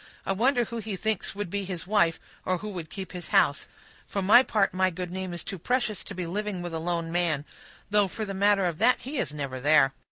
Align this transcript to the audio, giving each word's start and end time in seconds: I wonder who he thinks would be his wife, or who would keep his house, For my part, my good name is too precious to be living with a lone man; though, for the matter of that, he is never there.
I 0.25 0.31
wonder 0.31 0.63
who 0.65 0.77
he 0.77 0.95
thinks 0.95 1.35
would 1.35 1.51
be 1.51 1.63
his 1.63 1.85
wife, 1.85 2.19
or 2.43 2.57
who 2.57 2.69
would 2.69 2.89
keep 2.89 3.11
his 3.11 3.27
house, 3.27 3.67
For 4.07 4.23
my 4.23 4.41
part, 4.41 4.73
my 4.73 4.89
good 4.89 5.11
name 5.11 5.31
is 5.31 5.43
too 5.43 5.59
precious 5.59 6.03
to 6.05 6.15
be 6.15 6.25
living 6.25 6.63
with 6.63 6.73
a 6.73 6.79
lone 6.79 7.11
man; 7.11 7.45
though, 7.91 8.07
for 8.07 8.25
the 8.25 8.33
matter 8.33 8.65
of 8.65 8.79
that, 8.79 9.01
he 9.01 9.19
is 9.19 9.31
never 9.31 9.59
there. 9.59 9.93